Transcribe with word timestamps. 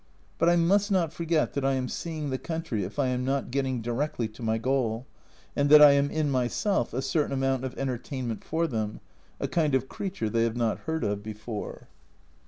But 0.39 0.49
I 0.49 0.55
must 0.55 0.89
not 0.89 1.13
forget 1.13 1.53
that 1.53 1.63
I 1.63 1.73
am 1.73 1.87
seeing 1.87 2.31
the 2.31 2.39
country 2.39 2.83
if 2.83 2.97
I 2.97 3.09
am 3.09 3.23
not 3.23 3.51
getting 3.51 3.83
directly 3.83 4.27
to 4.29 4.41
my 4.41 4.57
goal, 4.57 5.05
and 5.55 5.69
that 5.69 5.79
I 5.79 5.91
am 5.91 6.09
in 6.09 6.31
myself 6.31 6.91
a 6.91 7.03
certain 7.03 7.33
amount 7.33 7.63
of 7.65 7.77
entertainment 7.77 8.43
for 8.43 8.65
them, 8.65 8.99
a 9.39 9.47
kind 9.47 9.75
of 9.75 9.87
creature 9.89 10.27
they 10.27 10.41
have 10.43 10.57
not 10.57 10.79
heard 10.79 11.03
of 11.03 11.21
before. 11.21 11.87